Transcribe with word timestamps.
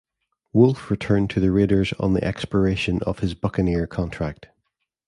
Wolf 0.51 0.89
returned 0.89 1.29
to 1.29 1.39
the 1.39 1.51
Raiders 1.51 1.93
on 1.99 2.13
the 2.13 2.23
expiration 2.23 3.01
of 3.03 3.19
his 3.19 3.35
Buccaneer 3.35 3.85
contract. 3.85 4.47